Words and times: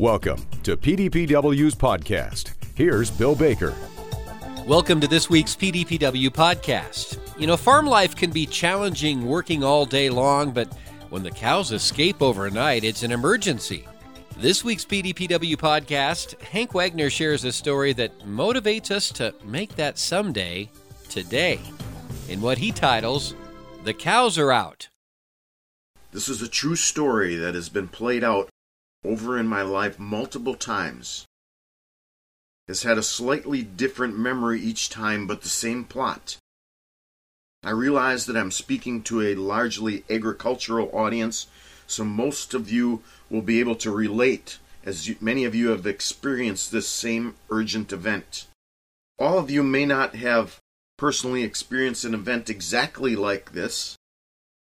Welcome 0.00 0.44
to 0.64 0.76
PDPW's 0.76 1.76
podcast. 1.76 2.54
Here's 2.74 3.12
Bill 3.12 3.36
Baker. 3.36 3.72
Welcome 4.66 5.00
to 5.00 5.06
this 5.06 5.30
week's 5.30 5.54
PDPW 5.54 6.30
podcast. 6.30 7.20
You 7.38 7.46
know, 7.46 7.56
farm 7.56 7.86
life 7.86 8.16
can 8.16 8.32
be 8.32 8.44
challenging 8.44 9.24
working 9.24 9.62
all 9.62 9.86
day 9.86 10.10
long, 10.10 10.50
but 10.50 10.66
when 11.10 11.22
the 11.22 11.30
cows 11.30 11.70
escape 11.70 12.22
overnight, 12.22 12.82
it's 12.82 13.04
an 13.04 13.12
emergency. 13.12 13.86
This 14.36 14.64
week's 14.64 14.84
PDPW 14.84 15.54
podcast, 15.54 16.40
Hank 16.42 16.74
Wagner 16.74 17.08
shares 17.08 17.44
a 17.44 17.52
story 17.52 17.92
that 17.92 18.18
motivates 18.26 18.90
us 18.90 19.10
to 19.10 19.32
make 19.44 19.76
that 19.76 19.96
someday 19.96 20.68
today 21.08 21.60
in 22.28 22.40
what 22.40 22.58
he 22.58 22.72
titles 22.72 23.36
The 23.84 23.94
Cows 23.94 24.38
Are 24.38 24.50
Out. 24.50 24.88
This 26.10 26.28
is 26.28 26.42
a 26.42 26.48
true 26.48 26.76
story 26.76 27.36
that 27.36 27.54
has 27.54 27.68
been 27.68 27.86
played 27.86 28.24
out 28.24 28.48
over 29.04 29.38
in 29.38 29.46
my 29.46 29.62
life 29.62 29.98
multiple 29.98 30.54
times. 30.54 31.26
Has 32.66 32.82
had 32.82 32.96
a 32.96 33.02
slightly 33.02 33.62
different 33.62 34.18
memory 34.18 34.60
each 34.60 34.88
time, 34.88 35.26
but 35.26 35.42
the 35.42 35.48
same 35.48 35.84
plot. 35.84 36.38
I 37.62 37.70
realize 37.70 38.26
that 38.26 38.36
I'm 38.36 38.50
speaking 38.50 39.02
to 39.04 39.22
a 39.22 39.34
largely 39.34 40.04
agricultural 40.08 40.90
audience, 40.92 41.46
so 41.86 42.04
most 42.04 42.54
of 42.54 42.70
you 42.70 43.02
will 43.30 43.42
be 43.42 43.60
able 43.60 43.76
to 43.76 43.90
relate, 43.90 44.58
as 44.84 45.08
you, 45.08 45.16
many 45.20 45.44
of 45.44 45.54
you 45.54 45.68
have 45.68 45.86
experienced 45.86 46.72
this 46.72 46.88
same 46.88 47.34
urgent 47.50 47.92
event. 47.92 48.46
All 49.18 49.38
of 49.38 49.50
you 49.50 49.62
may 49.62 49.86
not 49.86 50.14
have 50.14 50.60
personally 50.96 51.42
experienced 51.42 52.04
an 52.04 52.14
event 52.14 52.50
exactly 52.50 53.16
like 53.16 53.52
this, 53.52 53.96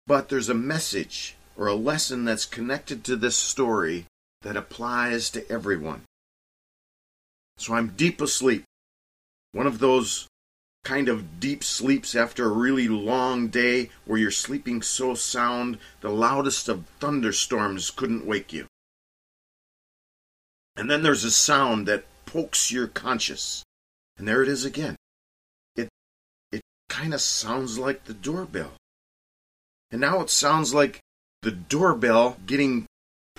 but 0.07 0.29
there's 0.29 0.49
a 0.49 0.55
message 0.55 1.37
or 1.57 1.67
a 1.67 1.75
lesson 1.75 2.25
that's 2.25 2.45
connected 2.45 3.05
to 3.05 3.17
this 3.17 3.37
story 3.37 4.07
that 4.43 4.57
applies 4.57 5.31
to 5.31 5.51
everyone. 5.51 6.05
So 7.59 7.75
I'm 7.75 7.89
deep 7.89 8.21
asleep. 8.21 8.65
One 9.53 9.67
of 9.67 9.79
those 9.79 10.29
kind 10.85 11.09
of 11.09 11.41
deep 11.41 11.63
sleeps 11.63 12.15
after 12.15 12.47
a 12.47 12.53
really 12.53 12.89
long 12.89 13.49
day 13.49 13.91
where 14.07 14.19
you're 14.19 14.31
sleeping 14.31 14.81
so 14.81 15.15
sound 15.15 15.79
the 16.01 16.09
loudest 16.09 16.69
of 16.69 16.87
thunderstorms 16.99 17.91
couldn't 17.91 18.27
wake 18.27 18.53
you. 18.53 18.67
And 20.77 20.91
then 20.91 21.03
there's 21.03 21.25
a 21.25 21.31
sound 21.31 21.87
that 21.87 22.05
pokes 22.25 22.73
your 22.73 22.87
conscience. 22.87 23.63
And 24.17 24.27
there 24.27 24.43
it 24.43 24.49
is 24.49 24.65
again. 24.65 24.97
It 25.77 25.89
it 26.51 26.63
kind 26.89 27.13
of 27.13 27.21
sounds 27.21 27.79
like 27.79 28.05
the 28.05 28.15
doorbell. 28.15 28.73
And 29.91 30.01
now 30.01 30.21
it 30.21 30.31
sounds 30.31 30.73
like 30.73 31.01
the 31.43 31.51
doorbell 31.51 32.39
getting 32.47 32.87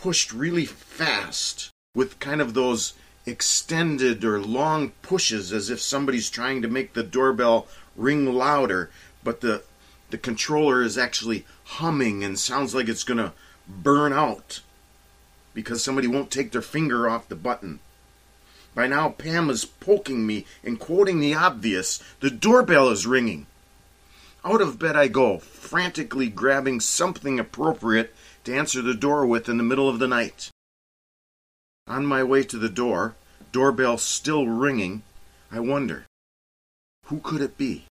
pushed 0.01 0.33
really 0.33 0.65
fast 0.65 1.69
with 1.93 2.19
kind 2.19 2.41
of 2.41 2.55
those 2.55 2.93
extended 3.27 4.23
or 4.23 4.41
long 4.41 4.89
pushes 5.03 5.53
as 5.53 5.69
if 5.69 5.79
somebody's 5.79 6.29
trying 6.29 6.59
to 6.59 6.67
make 6.67 6.93
the 6.93 7.03
doorbell 7.03 7.67
ring 7.95 8.25
louder, 8.33 8.89
but 9.23 9.41
the 9.41 9.63
the 10.09 10.17
controller 10.17 10.81
is 10.81 10.97
actually 10.97 11.45
humming 11.63 12.23
and 12.23 12.37
sounds 12.37 12.75
like 12.75 12.89
it's 12.89 13.03
going 13.03 13.19
to 13.19 13.31
burn 13.67 14.11
out 14.11 14.61
because 15.53 15.81
somebody 15.81 16.07
won't 16.07 16.31
take 16.31 16.51
their 16.51 16.61
finger 16.61 17.07
off 17.07 17.29
the 17.29 17.35
button. 17.35 17.79
By 18.75 18.87
now, 18.87 19.09
Pam 19.09 19.49
is 19.49 19.63
poking 19.63 20.25
me 20.25 20.45
and 20.63 20.79
quoting 20.79 21.19
the 21.19 21.33
obvious. 21.33 22.03
The 22.19 22.29
doorbell 22.29 22.89
is 22.89 23.07
ringing. 23.07 23.47
Out 24.43 24.61
of 24.61 24.79
bed 24.79 24.95
I 24.95 25.07
go, 25.07 25.37
frantically 25.37 26.27
grabbing 26.27 26.79
something 26.79 27.39
appropriate 27.39 28.15
to 28.43 28.55
answer 28.55 28.81
the 28.81 28.95
door 28.95 29.25
with 29.25 29.47
in 29.47 29.57
the 29.57 29.63
middle 29.63 29.87
of 29.87 29.99
the 29.99 30.07
night. 30.07 30.49
On 31.87 32.05
my 32.05 32.23
way 32.23 32.43
to 32.43 32.57
the 32.57 32.69
door, 32.69 33.15
doorbell 33.51 33.99
still 33.99 34.47
ringing, 34.47 35.03
I 35.51 35.59
wonder, 35.59 36.05
who 37.05 37.19
could 37.19 37.41
it 37.41 37.57
be? 37.57 37.85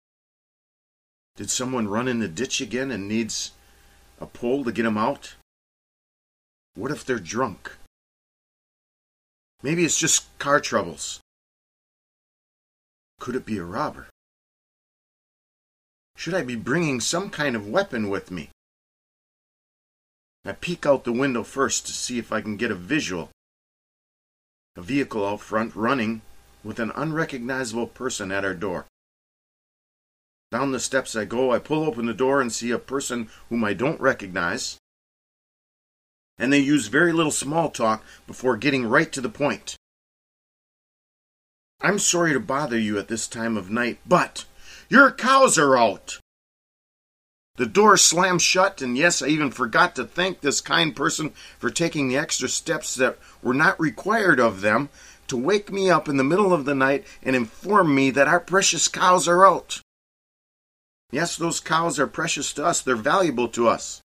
Did 1.36 1.50
someone 1.50 1.86
run 1.86 2.08
in 2.08 2.18
the 2.18 2.28
ditch 2.28 2.60
again 2.60 2.90
and 2.90 3.06
needs 3.06 3.52
a 4.20 4.26
pole 4.26 4.64
to 4.64 4.72
get 4.72 4.86
him 4.86 4.98
out? 4.98 5.34
What 6.74 6.90
if 6.90 7.04
they're 7.04 7.18
drunk? 7.20 7.76
Maybe 9.62 9.84
it's 9.84 9.98
just 9.98 10.36
car 10.38 10.58
troubles. 10.60 11.20
Could 13.20 13.36
it 13.36 13.46
be 13.46 13.58
a 13.58 13.64
robber? 13.64 14.08
Should 16.20 16.34
I 16.34 16.42
be 16.42 16.54
bringing 16.54 17.00
some 17.00 17.30
kind 17.30 17.56
of 17.56 17.66
weapon 17.66 18.10
with 18.10 18.30
me? 18.30 18.50
I 20.44 20.52
peek 20.52 20.84
out 20.84 21.04
the 21.04 21.14
window 21.14 21.42
first 21.42 21.86
to 21.86 21.94
see 21.94 22.18
if 22.18 22.30
I 22.30 22.42
can 22.42 22.58
get 22.58 22.70
a 22.70 22.74
visual. 22.74 23.30
A 24.76 24.82
vehicle 24.82 25.26
out 25.26 25.40
front 25.40 25.74
running 25.74 26.20
with 26.62 26.78
an 26.78 26.92
unrecognizable 26.94 27.86
person 27.86 28.30
at 28.30 28.44
our 28.44 28.52
door. 28.52 28.84
Down 30.52 30.72
the 30.72 30.78
steps 30.78 31.16
I 31.16 31.24
go, 31.24 31.52
I 31.52 31.58
pull 31.58 31.84
open 31.84 32.04
the 32.04 32.12
door 32.12 32.42
and 32.42 32.52
see 32.52 32.70
a 32.70 32.78
person 32.78 33.30
whom 33.48 33.64
I 33.64 33.72
don't 33.72 33.98
recognize. 33.98 34.76
And 36.36 36.52
they 36.52 36.58
use 36.58 36.88
very 36.88 37.14
little 37.14 37.32
small 37.32 37.70
talk 37.70 38.04
before 38.26 38.58
getting 38.58 38.84
right 38.84 39.10
to 39.12 39.22
the 39.22 39.30
point. 39.30 39.74
I'm 41.80 41.98
sorry 41.98 42.34
to 42.34 42.40
bother 42.40 42.78
you 42.78 42.98
at 42.98 43.08
this 43.08 43.26
time 43.26 43.56
of 43.56 43.70
night, 43.70 44.00
but 44.06 44.44
your 44.90 45.12
cows 45.12 45.56
are 45.56 45.78
out. 45.78 46.18
The 47.56 47.66
door 47.66 47.96
slammed 47.96 48.42
shut, 48.42 48.82
and 48.82 48.96
yes, 48.96 49.22
I 49.22 49.28
even 49.28 49.50
forgot 49.50 49.94
to 49.96 50.04
thank 50.04 50.40
this 50.40 50.60
kind 50.60 50.94
person 50.96 51.30
for 51.58 51.70
taking 51.70 52.08
the 52.08 52.16
extra 52.16 52.48
steps 52.48 52.96
that 52.96 53.18
were 53.42 53.54
not 53.54 53.78
required 53.78 54.40
of 54.40 54.62
them 54.62 54.88
to 55.28 55.36
wake 55.36 55.70
me 55.70 55.88
up 55.88 56.08
in 56.08 56.16
the 56.16 56.24
middle 56.24 56.52
of 56.52 56.64
the 56.64 56.74
night 56.74 57.04
and 57.22 57.36
inform 57.36 57.94
me 57.94 58.10
that 58.10 58.26
our 58.26 58.40
precious 58.40 58.88
cows 58.88 59.28
are 59.28 59.46
out. 59.46 59.80
Yes, 61.12 61.36
those 61.36 61.60
cows 61.60 62.00
are 62.00 62.06
precious 62.06 62.52
to 62.54 62.64
us, 62.64 62.82
they're 62.82 62.96
valuable 62.96 63.48
to 63.48 63.68
us. 63.68 64.02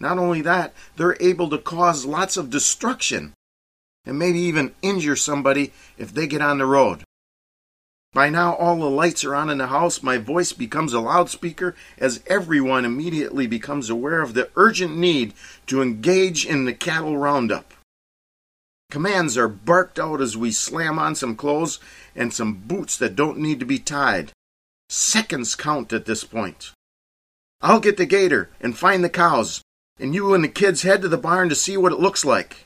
Not 0.00 0.18
only 0.18 0.42
that, 0.42 0.74
they're 0.96 1.16
able 1.20 1.48
to 1.50 1.58
cause 1.58 2.04
lots 2.04 2.36
of 2.36 2.50
destruction 2.50 3.32
and 4.04 4.18
maybe 4.18 4.40
even 4.40 4.74
injure 4.82 5.16
somebody 5.16 5.72
if 5.96 6.12
they 6.12 6.26
get 6.26 6.42
on 6.42 6.58
the 6.58 6.66
road. 6.66 7.04
By 8.12 8.30
now, 8.30 8.54
all 8.54 8.76
the 8.76 8.88
lights 8.88 9.24
are 9.24 9.34
on 9.34 9.50
in 9.50 9.58
the 9.58 9.66
house. 9.66 10.02
My 10.02 10.16
voice 10.16 10.52
becomes 10.52 10.92
a 10.92 11.00
loudspeaker 11.00 11.74
as 11.98 12.22
everyone 12.26 12.84
immediately 12.84 13.46
becomes 13.46 13.90
aware 13.90 14.22
of 14.22 14.34
the 14.34 14.50
urgent 14.56 14.96
need 14.96 15.34
to 15.66 15.82
engage 15.82 16.46
in 16.46 16.64
the 16.64 16.72
cattle 16.72 17.18
roundup. 17.18 17.74
Commands 18.90 19.36
are 19.36 19.48
barked 19.48 19.98
out 19.98 20.22
as 20.22 20.36
we 20.36 20.50
slam 20.50 20.98
on 20.98 21.14
some 21.14 21.36
clothes 21.36 21.78
and 22.16 22.32
some 22.32 22.54
boots 22.54 22.96
that 22.96 23.14
don't 23.14 23.38
need 23.38 23.60
to 23.60 23.66
be 23.66 23.78
tied. 23.78 24.32
Seconds 24.88 25.54
count 25.54 25.92
at 25.92 26.06
this 26.06 26.24
point. 26.24 26.72
I'll 27.60 27.80
get 27.80 27.98
the 27.98 28.06
gator 28.06 28.48
and 28.60 28.78
find 28.78 29.04
the 29.04 29.10
cows, 29.10 29.60
and 30.00 30.14
you 30.14 30.32
and 30.32 30.42
the 30.42 30.48
kids 30.48 30.82
head 30.82 31.02
to 31.02 31.08
the 31.08 31.18
barn 31.18 31.50
to 31.50 31.54
see 31.54 31.76
what 31.76 31.92
it 31.92 32.00
looks 32.00 32.24
like. 32.24 32.64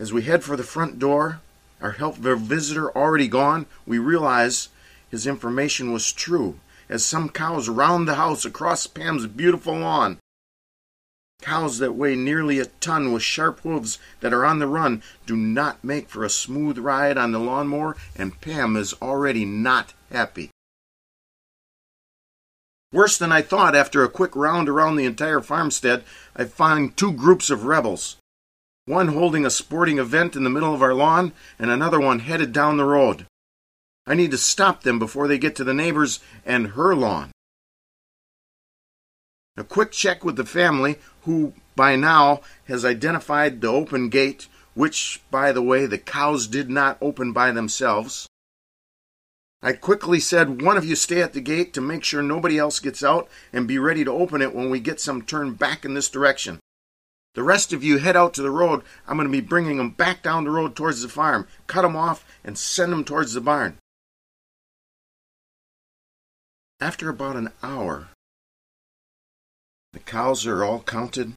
As 0.00 0.12
we 0.12 0.22
head 0.22 0.42
for 0.42 0.56
the 0.56 0.64
front 0.64 0.98
door, 0.98 1.40
our 1.80 1.92
health 1.92 2.16
visitor 2.16 2.90
already 2.96 3.28
gone, 3.28 3.66
we 3.86 3.98
realize 3.98 4.68
his 5.10 5.26
information 5.26 5.92
was 5.92 6.12
true, 6.12 6.58
as 6.88 7.04
some 7.04 7.28
cows 7.28 7.68
round 7.68 8.06
the 8.06 8.16
house 8.16 8.44
across 8.44 8.86
Pam's 8.86 9.26
beautiful 9.26 9.76
lawn. 9.76 10.18
Cows 11.40 11.78
that 11.78 11.94
weigh 11.94 12.16
nearly 12.16 12.58
a 12.58 12.66
ton 12.66 13.12
with 13.12 13.22
sharp 13.22 13.60
hooves 13.60 13.98
that 14.20 14.32
are 14.32 14.44
on 14.44 14.58
the 14.58 14.66
run 14.66 15.02
do 15.24 15.36
not 15.36 15.84
make 15.84 16.08
for 16.08 16.24
a 16.24 16.30
smooth 16.30 16.78
ride 16.78 17.16
on 17.16 17.30
the 17.30 17.38
lawnmower, 17.38 17.96
and 18.16 18.40
Pam 18.40 18.76
is 18.76 18.94
already 19.00 19.44
not 19.44 19.94
happy. 20.10 20.50
Worse 22.92 23.18
than 23.18 23.30
I 23.30 23.42
thought, 23.42 23.76
after 23.76 24.02
a 24.02 24.08
quick 24.08 24.34
round 24.34 24.68
around 24.68 24.96
the 24.96 25.04
entire 25.04 25.40
farmstead, 25.40 26.04
I 26.34 26.44
find 26.44 26.96
two 26.96 27.12
groups 27.12 27.50
of 27.50 27.64
rebels 27.64 28.16
one 28.88 29.08
holding 29.08 29.44
a 29.44 29.50
sporting 29.50 29.98
event 29.98 30.34
in 30.34 30.44
the 30.44 30.50
middle 30.50 30.74
of 30.74 30.82
our 30.82 30.94
lawn, 30.94 31.32
and 31.58 31.70
another 31.70 32.00
one 32.00 32.20
headed 32.20 32.52
down 32.52 32.76
the 32.76 32.84
road. 32.84 33.26
I 34.06 34.14
need 34.14 34.30
to 34.30 34.38
stop 34.38 34.82
them 34.82 34.98
before 34.98 35.28
they 35.28 35.38
get 35.38 35.54
to 35.56 35.64
the 35.64 35.74
neighbor's 35.74 36.20
and 36.46 36.68
her 36.68 36.94
lawn. 36.94 37.30
A 39.58 39.64
quick 39.64 39.92
check 39.92 40.24
with 40.24 40.36
the 40.36 40.46
family, 40.46 40.96
who 41.22 41.52
by 41.76 41.94
now 41.96 42.40
has 42.66 42.84
identified 42.84 43.60
the 43.60 43.68
open 43.68 44.08
gate, 44.08 44.48
which, 44.74 45.20
by 45.30 45.52
the 45.52 45.62
way, 45.62 45.84
the 45.84 45.98
cows 45.98 46.46
did 46.46 46.70
not 46.70 46.96
open 47.02 47.32
by 47.32 47.52
themselves. 47.52 48.28
I 49.60 49.72
quickly 49.72 50.20
said, 50.20 50.62
One 50.62 50.76
of 50.76 50.84
you 50.84 50.94
stay 50.94 51.20
at 51.20 51.32
the 51.32 51.40
gate 51.40 51.74
to 51.74 51.80
make 51.80 52.04
sure 52.04 52.22
nobody 52.22 52.58
else 52.58 52.78
gets 52.78 53.02
out 53.02 53.28
and 53.52 53.66
be 53.66 53.78
ready 53.78 54.04
to 54.04 54.12
open 54.12 54.40
it 54.40 54.54
when 54.54 54.70
we 54.70 54.78
get 54.78 55.00
some 55.00 55.22
turn 55.22 55.54
back 55.54 55.84
in 55.84 55.94
this 55.94 56.08
direction. 56.08 56.60
The 57.38 57.44
rest 57.44 57.72
of 57.72 57.84
you 57.84 57.98
head 57.98 58.16
out 58.16 58.34
to 58.34 58.42
the 58.42 58.50
road. 58.50 58.82
I'm 59.06 59.16
going 59.16 59.28
to 59.28 59.30
be 59.30 59.40
bringing 59.40 59.76
them 59.76 59.90
back 59.90 60.24
down 60.24 60.42
the 60.42 60.50
road 60.50 60.74
towards 60.74 61.02
the 61.02 61.08
farm. 61.08 61.46
Cut 61.68 61.82
them 61.82 61.94
off 61.94 62.26
and 62.42 62.58
send 62.58 62.90
them 62.90 63.04
towards 63.04 63.32
the 63.32 63.40
barn. 63.40 63.78
After 66.80 67.08
about 67.08 67.36
an 67.36 67.52
hour, 67.62 68.08
the 69.92 70.00
cows 70.00 70.48
are 70.48 70.64
all 70.64 70.80
counted. 70.80 71.34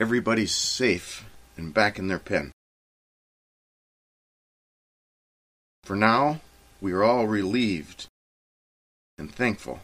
Everybody's 0.00 0.54
safe 0.54 1.26
and 1.58 1.74
back 1.74 1.98
in 1.98 2.08
their 2.08 2.18
pen. 2.18 2.50
For 5.82 5.94
now, 5.94 6.40
we 6.80 6.92
are 6.92 7.04
all 7.04 7.26
relieved 7.26 8.06
and 9.18 9.30
thankful. 9.30 9.80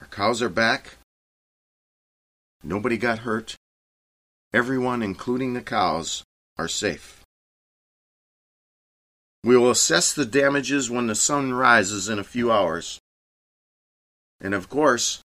Our 0.00 0.06
cows 0.06 0.40
are 0.40 0.48
back. 0.48 0.96
Nobody 2.62 2.96
got 2.96 3.20
hurt. 3.20 3.56
Everyone, 4.52 5.02
including 5.02 5.54
the 5.54 5.62
cows, 5.62 6.22
are 6.58 6.68
safe. 6.68 7.24
We 9.44 9.56
will 9.56 9.70
assess 9.70 10.12
the 10.12 10.24
damages 10.24 10.88
when 10.88 11.08
the 11.08 11.14
sun 11.14 11.52
rises 11.52 12.08
in 12.08 12.18
a 12.18 12.24
few 12.24 12.52
hours. 12.52 13.00
And 14.40 14.54
of 14.54 14.68
course, 14.68 15.20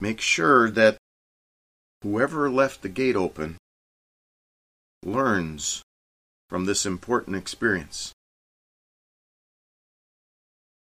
make 0.00 0.20
sure 0.20 0.70
that 0.70 0.96
whoever 2.02 2.50
left 2.50 2.82
the 2.82 2.88
gate 2.88 3.16
open 3.16 3.58
learns 5.04 5.82
from 6.48 6.64
this 6.64 6.84
important 6.84 7.36
experience. 7.36 8.12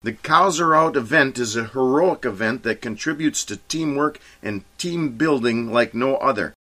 The 0.05 0.15
Cows 0.15 0.59
Are 0.59 0.75
Out 0.75 0.97
event 0.97 1.39
is 1.39 1.55
a 1.55 1.69
heroic 1.69 2.25
event 2.25 2.65
that 2.65 2.83
contributes 2.83 3.45
to 3.45 3.59
teamwork 3.69 4.19
and 4.43 4.65
team 4.77 5.17
building 5.17 5.73
like 5.73 5.95
no 5.95 6.17
other. 6.17 6.55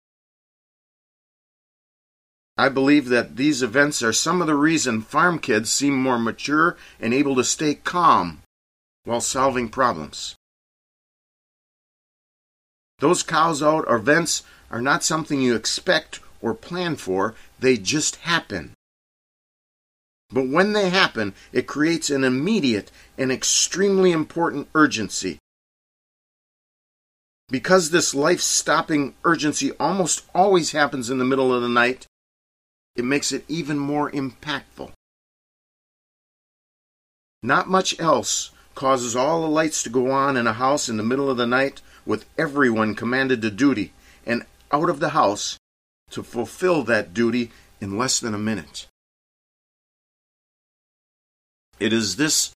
I 2.55 2.69
believe 2.69 3.09
that 3.09 3.37
these 3.37 3.63
events 3.63 4.03
are 4.03 4.13
some 4.13 4.41
of 4.41 4.47
the 4.47 4.55
reason 4.55 5.01
farm 5.01 5.39
kids 5.39 5.71
seem 5.71 5.95
more 5.95 6.19
mature 6.19 6.77
and 6.99 7.15
able 7.15 7.35
to 7.35 7.43
stay 7.43 7.73
calm 7.73 8.43
while 9.05 9.21
solving 9.21 9.69
problems. 9.69 10.35
Those 12.99 13.23
cows 13.23 13.63
out 13.63 13.89
events 13.89 14.43
are 14.69 14.81
not 14.81 15.03
something 15.03 15.41
you 15.41 15.55
expect 15.55 16.19
or 16.43 16.53
plan 16.53 16.95
for, 16.95 17.33
they 17.59 17.77
just 17.77 18.17
happen. 18.17 18.73
But 20.31 20.47
when 20.47 20.73
they 20.73 20.89
happen, 20.89 21.33
it 21.51 21.67
creates 21.67 22.09
an 22.09 22.23
immediate 22.23 22.91
and 23.17 23.31
extremely 23.31 24.11
important 24.11 24.69
urgency. 24.73 25.39
Because 27.49 27.89
this 27.89 28.15
life 28.15 28.39
stopping 28.39 29.13
urgency 29.25 29.73
almost 29.73 30.23
always 30.33 30.71
happens 30.71 31.09
in 31.09 31.17
the 31.17 31.25
middle 31.25 31.53
of 31.53 31.61
the 31.61 31.69
night, 31.69 32.07
it 32.95 33.03
makes 33.03 33.31
it 33.31 33.43
even 33.49 33.77
more 33.77 34.09
impactful. 34.11 34.91
Not 37.43 37.69
much 37.69 37.99
else 37.99 38.51
causes 38.75 39.15
all 39.15 39.41
the 39.41 39.47
lights 39.47 39.83
to 39.83 39.89
go 39.89 40.11
on 40.11 40.37
in 40.37 40.47
a 40.47 40.53
house 40.53 40.87
in 40.87 40.95
the 40.95 41.03
middle 41.03 41.29
of 41.29 41.37
the 41.37 41.47
night 41.47 41.81
with 42.05 42.25
everyone 42.37 42.95
commanded 42.95 43.41
to 43.41 43.51
duty 43.51 43.91
and 44.25 44.45
out 44.71 44.89
of 44.89 44.99
the 44.99 45.09
house 45.09 45.57
to 46.11 46.23
fulfill 46.23 46.83
that 46.83 47.13
duty 47.13 47.51
in 47.81 47.97
less 47.97 48.19
than 48.19 48.33
a 48.33 48.39
minute. 48.39 48.87
It 51.81 51.93
is 51.93 52.17
this 52.17 52.53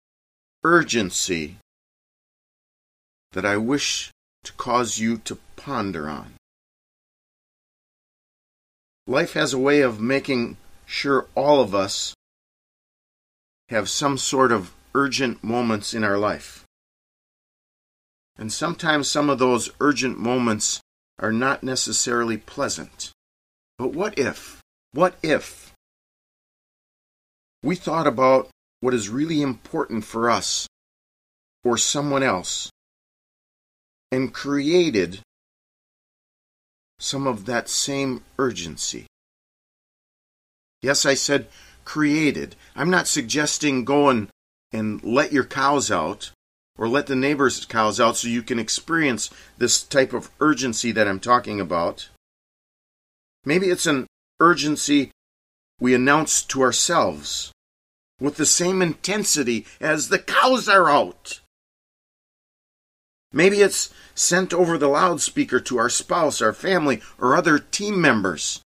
urgency 0.64 1.58
that 3.32 3.44
I 3.44 3.58
wish 3.58 4.12
to 4.44 4.54
cause 4.54 5.00
you 5.00 5.18
to 5.18 5.40
ponder 5.56 6.08
on. 6.08 6.36
Life 9.08 9.34
has 9.34 9.52
a 9.52 9.58
way 9.58 9.82
of 9.82 10.00
making 10.00 10.58
sure 10.86 11.26
all 11.34 11.60
of 11.60 11.74
us 11.74 12.14
have 13.70 13.90
some 13.90 14.20
sort 14.20 14.52
of 14.52 14.74
urgent 14.94 15.44
moments 15.44 15.96
in 15.96 16.04
our 16.04 16.20
life. 16.20 16.64
And 18.38 18.54
sometimes 18.54 19.10
some 19.10 19.32
of 19.32 19.40
those 19.40 19.72
urgent 19.80 20.20
moments 20.20 20.82
are 21.18 21.34
not 21.34 21.64
necessarily 21.64 22.38
pleasant. 22.38 23.12
But 23.80 23.88
what 23.88 24.20
if, 24.20 24.62
what 24.92 25.16
if 25.24 25.74
we 27.64 27.76
thought 27.76 28.06
about 28.06 28.52
what 28.82 28.94
is 28.94 29.10
really 29.10 29.42
important 29.42 30.04
for 30.04 30.30
us 30.30 30.68
or 31.64 31.78
someone 31.78 32.24
else 32.24 32.70
and 34.12 34.34
created 34.34 35.20
some 37.00 37.28
of 37.28 37.46
that 37.46 37.68
same 37.68 38.24
urgency. 38.38 39.06
Yes, 40.82 41.06
I 41.06 41.16
said 41.16 41.48
created. 41.84 42.56
I'm 42.76 42.90
not 42.90 43.08
suggesting 43.08 43.86
go 43.86 44.10
and, 44.10 44.30
and 44.72 45.04
let 45.04 45.32
your 45.32 45.44
cows 45.44 45.92
out 45.92 46.32
or 46.78 46.88
let 46.88 47.08
the 47.08 47.16
neighbor's 47.16 47.66
cows 47.66 48.00
out 48.00 48.18
so 48.18 48.28
you 48.28 48.44
can 48.44 48.60
experience 48.60 49.30
this 49.58 49.82
type 49.82 50.14
of 50.14 50.30
urgency 50.40 50.92
that 50.92 51.08
I'm 51.08 51.20
talking 51.20 51.60
about. 51.60 52.10
Maybe 53.46 53.68
it's 53.68 53.86
an 53.86 54.08
urgency 54.40 55.12
we 55.80 55.94
announce 55.94 56.42
to 56.44 56.62
ourselves 56.62 57.52
with 58.20 58.38
the 58.38 58.46
same 58.46 58.82
intensity 58.82 59.66
as 59.80 60.10
the 60.10 60.20
cows 60.20 60.70
are 60.70 60.90
out. 60.90 61.42
Maybe 63.34 63.62
it's 63.62 63.94
sent 64.14 64.54
over 64.54 64.78
the 64.78 64.88
loudspeaker 64.88 65.60
to 65.60 65.78
our 65.78 65.90
spouse, 65.90 66.42
our 66.42 66.54
family, 66.54 67.02
or 67.20 67.36
other 67.36 67.60
team 67.60 68.00
members. 68.00 68.62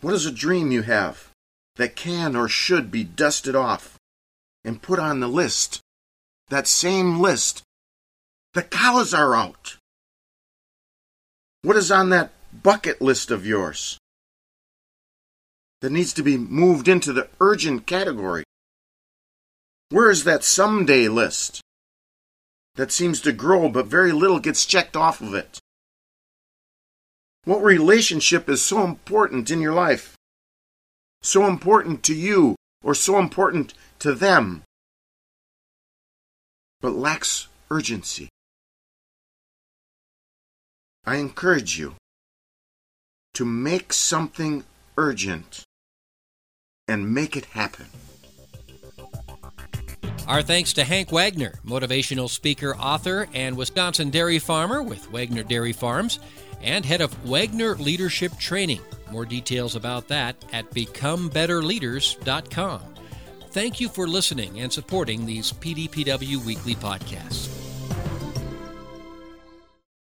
What 0.00 0.14
is 0.14 0.24
a 0.24 0.32
dream 0.32 0.72
you 0.72 0.82
have 0.82 1.30
that 1.76 1.96
can 1.96 2.34
or 2.34 2.48
should 2.48 2.90
be 2.90 3.04
dusted 3.04 3.54
off 3.54 3.98
and 4.64 4.80
put 4.80 4.98
on 4.98 5.20
the 5.20 5.28
list? 5.28 5.80
That 6.48 6.66
same 6.66 7.20
list. 7.20 7.62
The 8.54 8.62
cows 8.62 9.12
are 9.12 9.34
out. 9.34 9.76
What 11.62 11.76
is 11.76 11.90
on 11.90 12.10
that 12.10 12.30
bucket 12.62 13.02
list 13.02 13.30
of 13.30 13.46
yours? 13.46 13.98
That 15.80 15.92
needs 15.92 16.12
to 16.14 16.22
be 16.22 16.36
moved 16.36 16.88
into 16.88 17.12
the 17.12 17.28
urgent 17.40 17.86
category? 17.86 18.44
Where 19.90 20.10
is 20.10 20.24
that 20.24 20.44
someday 20.44 21.08
list 21.08 21.60
that 22.74 22.92
seems 22.92 23.20
to 23.22 23.32
grow 23.32 23.68
but 23.68 23.86
very 23.86 24.12
little 24.12 24.40
gets 24.40 24.66
checked 24.66 24.96
off 24.96 25.20
of 25.20 25.34
it? 25.34 25.58
What 27.44 27.62
relationship 27.62 28.48
is 28.48 28.62
so 28.62 28.82
important 28.82 29.50
in 29.50 29.60
your 29.60 29.74
life? 29.74 30.16
So 31.22 31.46
important 31.46 32.02
to 32.04 32.14
you 32.14 32.56
or 32.82 32.94
so 32.94 33.18
important 33.18 33.74
to 34.00 34.14
them, 34.14 34.62
but 36.80 36.92
lacks 36.92 37.48
urgency? 37.70 38.28
I 41.04 41.16
encourage 41.16 41.78
you 41.78 41.94
to 43.34 43.44
make 43.44 43.92
something 43.92 44.64
urgent 44.96 45.65
and 46.88 47.12
make 47.12 47.36
it 47.36 47.44
happen. 47.46 47.86
Our 50.28 50.42
thanks 50.42 50.72
to 50.74 50.84
Hank 50.84 51.10
Wagner, 51.12 51.54
motivational 51.64 52.28
speaker, 52.28 52.76
author, 52.76 53.28
and 53.32 53.56
Wisconsin 53.56 54.10
dairy 54.10 54.40
farmer 54.40 54.82
with 54.82 55.08
Wagner 55.12 55.44
Dairy 55.44 55.72
Farms, 55.72 56.18
and 56.60 56.84
head 56.84 57.00
of 57.00 57.14
Wagner 57.24 57.76
Leadership 57.76 58.36
Training. 58.38 58.80
More 59.10 59.24
details 59.24 59.74
about 59.76 60.08
that 60.08 60.36
at 60.52 60.70
becomebetterleaders.com. 60.72 62.80
Thank 63.50 63.80
you 63.80 63.88
for 63.88 64.08
listening 64.08 64.58
and 64.60 64.70
supporting 64.72 65.24
these 65.24 65.52
PDPW 65.52 66.44
weekly 66.44 66.74
podcasts. 66.74 67.65